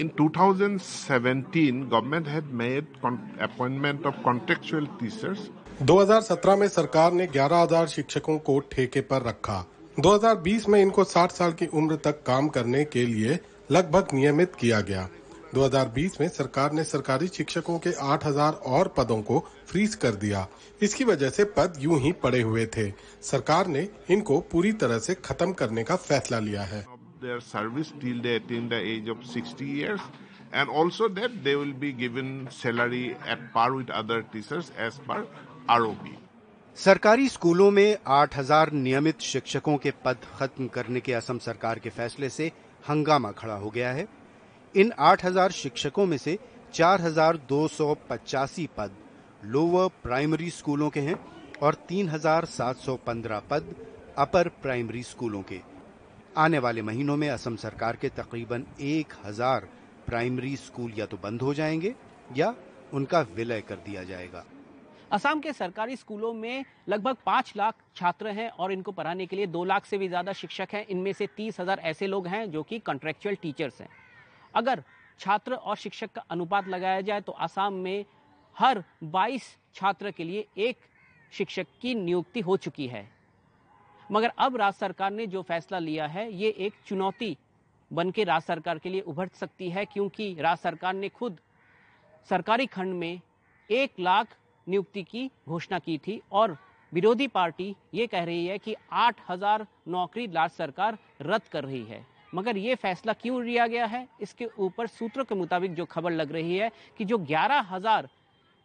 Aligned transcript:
In 0.00 0.08
2017, 0.08 1.88
government 1.88 2.26
had 2.26 2.52
made 2.52 2.86
appointment 3.40 4.04
of 4.04 4.14
contractual 4.24 4.86
teachers. 5.00 5.38
2017 5.82 6.56
में 6.56 6.68
सरकार 6.68 7.12
ने 7.12 7.26
11,000 7.26 7.86
शिक्षकों 7.86 8.38
को 8.38 8.58
ठेके 8.58 9.00
पर 9.00 9.22
रखा। 9.22 9.66
2020 10.00 10.68
में 10.68 10.82
इनको 10.82 11.04
60 11.04 11.32
साल 11.32 11.52
की 11.52 11.66
उम्र 11.66 11.96
तक 11.96 12.22
काम 12.26 12.48
करने 12.48 12.84
के 12.84 13.06
लिए 13.06 13.38
लगभग 13.70 14.08
नियमित 14.14 14.54
किया 14.54 14.80
गया। 14.80 15.08
2020 15.54 16.20
में 16.20 16.28
सरकार 16.28 16.72
ने 16.72 16.84
सरकारी 16.84 17.28
शिक्षकों 17.28 17.78
के 17.78 17.92
8000 17.92 18.52
और 18.52 18.88
पदों 18.88 19.22
को 19.22 19.46
फ्रीज 19.66 19.94
कर 19.94 20.14
दिया। 20.14 20.46
इसकी 20.82 21.04
वजह 21.04 21.30
से 21.30 21.44
पद 21.44 21.74
यूँ 21.78 22.00
ही 22.00 22.12
पड़े 22.12 22.40
हुए 22.40 22.66
थे। 22.66 22.90
सरकार 23.22 23.66
ने 23.66 23.88
इनको 24.10 24.40
पूरी 24.40 24.72
तरह 24.72 24.98
से 24.98 25.14
खत्म 25.14 25.52
करने 25.52 25.84
का 25.84 25.96
फैसला 25.96 26.38
लिया 26.38 26.62
है। 26.62 26.93
Their 27.24 27.40
service 27.40 27.92
till 28.00 28.20
they 28.22 28.34
attain 28.36 28.68
the 28.68 28.80
age 28.92 29.08
of 29.08 29.24
60 29.26 29.66
years 29.66 30.00
and 30.52 30.68
also 30.70 31.08
that 31.08 31.38
they 31.44 31.56
will 31.56 31.72
be 31.84 31.92
given 31.92 32.48
salary 32.50 33.16
at 33.26 33.40
par 33.54 33.70
with 33.74 33.90
other 33.90 34.22
teachers 34.34 34.70
as 34.78 34.98
per 35.08 35.20
ROP. 35.78 36.06
सरकारी 36.76 37.28
स्कूलों 37.28 37.70
में 37.70 37.96
8000 38.12 38.72
नियमित 38.72 39.20
शिक्षकों 39.22 39.76
के 39.78 39.90
पद 40.04 40.24
खत्म 40.38 40.66
करने 40.74 41.00
के 41.00 41.12
असम 41.12 41.38
सरकार 41.38 41.78
के 41.78 41.90
फैसले 41.90 42.28
से 42.28 42.50
हंगामा 42.88 43.30
खड़ा 43.40 43.54
हो 43.56 43.70
गया 43.70 43.92
है 43.92 44.06
इन 44.74 44.90
8000 45.10 45.50
शिक्षकों 45.62 46.06
में 46.06 46.16
से 46.18 46.38
4285 46.78 48.66
पद 48.76 48.96
लोअर 49.54 49.88
प्राइमरी 50.04 50.50
स्कूलों 50.50 50.90
के 50.90 51.00
हैं 51.08 51.14
और 51.62 51.76
3715 51.92 53.40
पद 53.50 53.74
अपर 54.18 54.48
प्राइमरी 54.62 55.02
स्कूलों 55.02 55.42
के 55.52 55.60
आने 56.36 56.58
वाले 56.58 56.82
महीनों 56.82 57.16
में 57.16 57.28
असम 57.28 57.56
सरकार 57.56 57.96
के 57.96 58.08
तकरीबन 58.08 58.64
एक 58.82 59.12
हज़ार 59.24 59.68
प्राइमरी 60.06 60.56
स्कूल 60.56 60.92
या 60.96 61.06
तो 61.06 61.16
बंद 61.16 61.42
हो 61.42 61.52
जाएँगे 61.54 61.94
या 62.36 62.54
उनका 62.92 63.20
विलय 63.36 63.60
कर 63.60 63.76
दिया 63.76 64.02
जाएगा। 64.04 64.44
असम 65.10 65.40
के 65.40 65.52
सरकारी 65.52 65.96
स्कूलों 65.96 66.32
में 66.34 66.64
लगभग 66.88 67.16
पाँच 67.26 67.52
लाख 67.56 67.74
छात्र 67.96 68.28
हैं 68.30 68.48
और 68.50 68.72
इनको 68.72 68.92
पढ़ाने 68.92 69.26
के 69.26 69.36
लिए 69.36 69.46
दो 69.46 69.64
लाख 69.64 69.84
से 69.86 69.98
भी 69.98 70.08
ज़्यादा 70.08 70.32
शिक्षक 70.32 70.74
हैं। 70.74 70.84
इनमें 70.86 71.12
से 71.12 71.26
तीस 71.36 71.60
हज़ार 71.60 71.80
ऐसे 71.84 72.06
लोग 72.06 72.26
हैं 72.26 72.50
जो 72.50 72.62
कि 72.62 72.78
कॉन्ट्रेक्चुअल 72.80 73.36
टीचर्स 73.42 73.80
हैं। 73.80 73.88
अगर 74.54 74.82
छात्र 75.20 75.54
और 75.54 75.76
शिक्षक 75.76 76.12
का 76.12 76.24
अनुपात 76.30 76.68
लगाया 76.68 77.00
जाए 77.00 77.20
तो 77.20 77.32
असम 77.32 77.72
में 77.74 78.04
हर 78.56 78.82
22 79.12 79.56
छात्र 79.74 80.10
के 80.10 80.24
लिए 80.24 80.46
एक 80.58 80.78
शिक्षक 81.32 81.66
की 81.82 81.94
नियुक्ति 81.94 82.40
हो 82.40 82.56
चुकी 82.58 82.86
है। 82.86 83.08
मगर 84.14 84.32
अब 84.38 84.56
राज्य 84.56 84.78
सरकार 84.78 85.10
ने 85.10 85.26
जो 85.26 85.42
फैसला 85.42 85.78
लिया 85.78 86.06
है, 86.06 86.32
ये 86.32 86.48
एक 86.48 86.74
चुनौती 86.86 87.36
बन 87.90 88.10
के 88.10 88.24
राज्य 88.24 88.46
सरकार 88.46 88.78
के 88.78 88.88
लिए 88.88 89.00
उभर 89.00 89.28
सकती 89.34 89.70
है, 89.70 89.84
क्योंकि 89.84 90.34
राज्य 90.40 90.62
सरकार 90.62 90.94
ने 90.94 91.08
खुद 91.08 91.38
सरकारी 92.28 92.66
खंड 92.66 92.94
में 92.94 93.20
एक 93.70 94.00
लाख 94.00 94.36
नियुक्ति 94.66 95.02
की 95.02 95.30
घोषणा 95.48 95.78
की 95.78 95.98
थी 95.98 96.20
और 96.32 96.56
विरोधी 96.92 97.26
पार्टी 97.28 97.74
ये 97.94 98.06
कह 98.06 98.24
रही 98.24 98.46
है 98.46 98.58
कि 98.58 98.74
8000 98.92 99.66
नौकरी 99.88 100.26
राज्य 100.26 100.54
सरकार 100.56 100.98
रद्द 101.22 101.48
कर 101.52 101.64
रही 101.64 101.84
है। 101.84 102.04
मगर 102.34 102.56
ये 102.56 102.74
फैसला 102.74 103.12
क्यों 103.12 103.42
लिया 103.44 103.66
गया 103.66 103.86
है? 103.86 104.06
इसके 104.20 104.48
ऊपर 104.58 104.86
सूत्रों 104.86 105.24
के 105.24 105.34
मुताबिक 105.34 105.74
जो 105.74 105.84
खबर 105.84 106.12
लग 106.12 106.32
रही 106.32 106.56
है 106.56 106.70
कि 106.98 107.04
जो 107.04 107.18
11000 107.20 108.08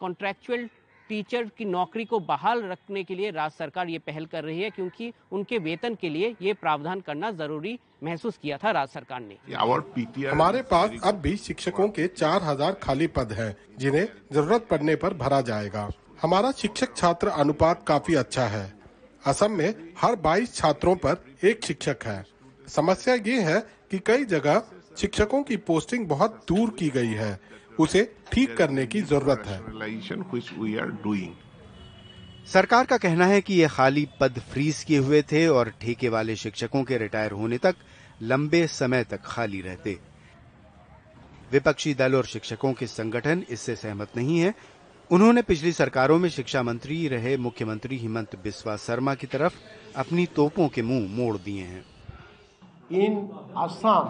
कॉन्ट्रेक्चुअल 0.00 0.68
टीचर 1.08 1.44
की 1.58 1.64
नौकरी 1.64 2.04
को 2.04 2.18
बहाल 2.20 2.62
रखने 2.62 3.02
के 3.04 3.14
लिए 3.14 3.30
राज्य 3.30 3.56
सरकार 3.58 3.88
ये 3.88 3.98
पहल 3.98 4.26
कर 4.26 4.44
रही 4.44 4.60
है 4.62 4.70
क्योंकि 4.70 5.12
उनके 5.32 5.58
वेतन 5.58 5.94
के 5.94 6.08
लिए 6.08 6.34
ये 6.42 6.52
प्रावधान 6.52 7.00
करना 7.00 7.30
ज़रूरी 7.30 7.78
महसूस 8.04 8.38
किया 8.42 8.56
था 8.56 8.70
राज्य 8.70 8.92
सरकार 8.94 9.20
ने। 9.20 9.36
हमारे 10.26 10.62
पास 10.62 10.90
अब 11.04 11.14
भी 11.14 11.36
शिक्षकों 11.36 11.88
के 11.88 12.06
4000 12.06 12.72
खाली 12.72 13.06
पद 13.06 13.32
हैं, 13.32 13.56
जिन्हें 13.78 14.06
ज़रूरत 14.32 14.66
पड़ने 14.70 14.96
पर 14.96 15.14
भरा 15.14 15.40
जाएगा। 15.40 15.88
हमारा 16.22 16.52
शिक्षक 16.52 16.96
छात्र 16.96 17.28
अनुपात 17.28 17.84
काफ़ी 17.88 18.14
अच्छा 18.14 18.46
है। 18.46 18.72
असम 19.26 19.52
में 19.52 19.74
हर 19.98 20.16
22 20.16 20.54
छात्रों 20.54 20.94
पर 20.96 21.24
एक 21.44 21.64
शिक्षक 21.64 22.04
है। 22.04 22.24
समस्या 22.68 23.14
ये 23.14 23.40
है 23.40 23.60
कि 23.90 23.98
कई 23.98 24.24
जगह 24.24 24.62
शिक्षकों 24.98 25.42
की 25.42 25.56
पोस्टिंग 25.56 26.06
बहुत 26.08 26.44
दूर 26.48 26.70
की 26.70 26.88
गई 26.88 27.12
है। 27.14 27.38
उसे 27.78 28.16
ठीक 28.32 28.56
करने 28.56 28.86
की 28.86 29.00
ज़रूरत 29.02 29.42
है। 29.46 29.60
सरकार 32.46 32.86
का 32.86 32.96
कहना 32.96 33.26
है 33.26 33.40
कि 33.40 33.54
ये 33.54 33.68
खाली 33.68 34.08
पद 34.20 34.38
फ्रीज 34.52 34.84
किए 34.84 34.98
हुए 34.98 35.22
थे 35.22 35.46
और 35.46 35.72
ठेके 35.80 36.08
वाले 36.08 36.36
शिक्षकों 36.36 36.82
के 36.84 36.98
रिटायर 36.98 37.32
होने 37.32 37.58
तक 37.58 37.76
लंबे 38.22 38.66
समय 38.66 39.04
तक 39.04 39.20
खाली 39.24 39.60
रहते। 39.60 39.98
विपक्षी 41.52 41.94
दल 41.94 42.14
और 42.14 42.24
शिक्षकों 42.24 42.72
के 42.72 42.86
संगठन 42.86 43.44
इससे 43.50 43.76
सहमत 43.76 44.16
नहीं 44.16 44.38
है। 44.40 44.54
उन्होंने 45.10 45.42
पिछली 45.42 45.72
सरकारों 45.72 46.18
में 46.18 46.28
शिक्षा 46.28 46.62
मंत्री 46.62 47.08
रहे 47.08 47.36
मुख्यमंत्री 47.36 47.96
हिमंत 47.96 48.36
बिस्वा 48.44 48.76
शर्मा 48.76 49.14
की 49.14 49.26
तरफ़ 49.26 49.54
अपनी 49.96 50.26
तोपों 50.26 50.68
के 50.68 50.82
मुँह 50.82 51.08
मोड़ 51.10 51.36
दिए 51.36 51.62
हैं। 51.62 51.84
In 52.92 53.14
Assam, 53.64 54.08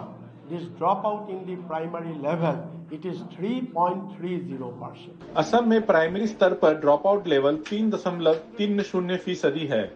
this 0.49 0.63
dropout 0.79 1.29
in 1.29 1.45
the 1.45 1.55
primary 1.67 2.13
level, 2.15 2.57
it 2.91 3.05
is 3.05 3.21
3.30 3.35 4.71
percent. 4.79 5.23
Assam 5.37 5.69
में 5.69 5.85
प्राइमरी 5.85 6.27
स्तर 6.27 6.53
पर 6.53 6.75
ड्रॉप 6.75 7.07
आउट 7.07 7.27
लेवल 7.27 7.55
तीन 7.55 7.89
दशमलव 7.89 8.33
तीन 8.33 8.81
शून्य 8.81 9.17
फ़ीसदी 9.17 9.65
है 9.65 9.93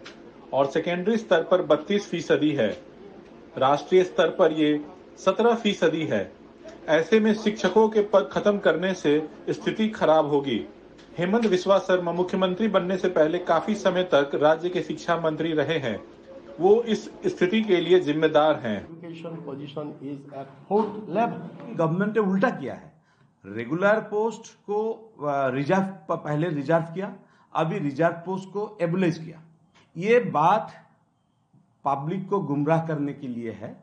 और 0.54 0.66
सेकेंडरी 0.66 1.18
स्तर 1.18 1.44
पर 1.44 1.62
बत्तीस 1.62 2.10
फ़ीसदी 2.10 2.52
है। 2.52 2.70
राष्ट्रीय 3.58 4.04
स्तर 4.04 4.30
पर 4.30 4.52
ये 4.52 4.86
सत्रह 5.18 5.56
फ़ीसदी 5.56 6.06
है। 6.06 6.32
ऐसे 6.88 7.20
में 7.20 7.34
शिक्षकों 7.34 7.90
के 7.90 8.02
पद 8.02 8.30
खत्म 8.32 8.58
करने 8.58 8.94
से 8.94 9.30
स्थिति 9.50 9.90
खराब 9.90 10.28
होगी। 10.28 10.66
हेमंत 11.18 11.46
विश्वा 11.46 11.78
शर्मा 11.80 12.12
मुख्यमंत्री 12.12 12.68
बनने 12.68 12.98
से 12.98 13.10
पहले 13.10 13.38
काफ़ी 13.38 13.76
समय 13.76 14.04
तक 14.04 14.32
राज्य 14.36 14.70
के 14.70 14.82
शिक्षा 14.82 15.18
मंत्री 15.18 15.54
रहे 15.54 15.78
हैं। 15.78 16.00
वो 16.60 16.82
इस 16.84 17.10
स्थिति 17.26 17.62
के 17.62 17.82
लिए 17.82 18.00
जिम्मेदार 18.00 18.56
हैं। 18.56 19.01
Position 19.20 19.94
is 20.04 20.36
at 20.36 20.48
fourth 20.70 21.10
level 21.10 21.76
government 21.76 22.18
ने 22.18 22.22
उल्टा 22.22 22.50
किया 22.52 22.74
है। 22.74 22.92
रेगुलर 23.46 24.00
पोस्ट 24.10 24.54
को 24.70 24.80
रिज़र्व 25.54 26.16
पहले 26.16 26.50
रिज़र्व 26.50 26.94
किया, 26.94 27.14
अभी 27.54 27.80
रिज़र्व 27.80 28.22
पोस्ट 28.26 28.50
को 28.50 28.78
एबुलाइज 28.82 29.18
किया। 29.18 29.42
ये 29.96 30.20
बात 30.32 30.74
पब्लिक 31.86 32.28
को 32.30 32.40
गुमराह 32.42 32.86
करने 32.88 33.14
के 33.14 33.28
लिए 33.28 33.52
है 33.52 33.76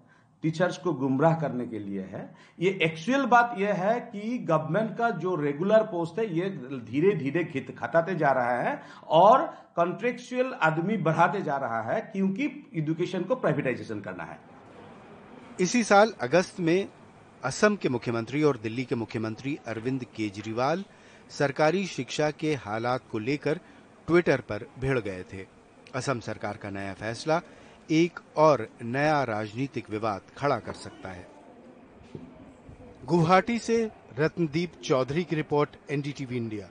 टीचर्स 0.42 0.76
को 0.78 0.92
गुमराह 0.92 1.34
करने 1.34 1.66
के 1.66 1.78
लिए 1.78 2.02
है। 2.02 2.20
ये 2.58 2.70
एक्चुअल 2.82 3.24
बात 3.26 3.54
यह 3.58 3.74
है 3.74 3.98
कि 4.02 4.38
गवर्नमेंट 4.38 4.96
का 4.98 5.08
जो 5.22 5.34
रेगुलर 5.34 5.82
पोस्ट 5.82 6.18
है, 6.18 6.26
ये 6.34 6.50
धीरे 6.90 7.14
धीरे 7.14 7.44
खताते 7.72 8.14
जा 8.14 8.30
रहा 8.32 8.60
है 8.60 8.80
और 9.02 9.46
कॉन्ट्रेक्चुअल 9.76 10.52
आदमी 10.62 10.96
बढ़ाते 10.98 11.42
जा 11.42 11.56
रहा 11.56 11.80
है 11.82 12.00
क्योंकि 12.02 12.46
एजुकेशन 12.74 13.22
को 13.22 13.34
प्राइवेटाइजेशन 13.36 14.00
करना 14.00 14.24
है। 14.24 14.38
इसी 15.60 15.82
साल 15.84 16.12
अगस्त 16.20 16.58
में 16.60 16.88
असम 17.44 17.76
के 17.76 17.88
मुख्यमंत्री 17.88 18.42
और 18.42 18.56
दिल्ली 18.56 18.84
के 18.84 18.94
मुख्यमंत्री 18.94 19.58
अरविंद 19.66 20.04
केजरीवाल 20.04 20.84
सरकारी 21.30 21.86
शिक्षा 21.86 22.30
के 22.30 22.54
हालात 22.54 23.08
को 23.10 23.18
लेकर 23.18 23.60
ट्विटर 24.06 24.40
पर 24.40 24.66
भिड़ 24.78 24.98
गए 24.98 25.24
थे। 25.32 25.46
असम 25.94 26.20
सरकार 26.20 26.56
का 26.56 26.70
नया 26.70 26.94
फैसला 26.94 27.40
एक 27.90 28.20
और 28.36 28.68
नया 28.82 29.22
राजनीतिक 29.24 29.90
विवाद 29.90 30.20
खड़ा 30.38 30.58
कर 30.58 30.72
सकता 30.72 31.08
है। 31.08 31.26
गुवाहाटी 33.04 33.58
से 33.58 33.90
रत्नदीप 34.18 34.80
चौधरी 34.84 35.24
की 35.24 35.36
रिपोर्ट, 35.36 35.70
एनडीटीवी 35.90 36.36
इंडिया। 36.36 36.68